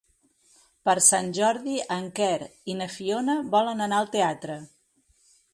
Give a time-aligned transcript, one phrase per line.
[0.89, 2.33] Per Sant Jordi en Quer
[2.75, 4.61] i na Fiona volen anar al teatre.